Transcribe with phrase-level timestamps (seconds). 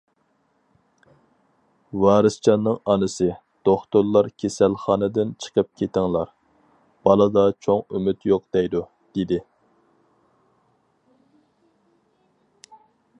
[2.03, 3.27] ۋارىسجاننىڭ ئانىسى:
[3.69, 6.33] دوختۇرلار كېسەلخانىدىن چىقىپ كېتىڭلار،
[7.09, 8.83] بالىدا چوڭ ئۈمىد يوق دەيدۇ،
[9.19, 9.41] دېدى.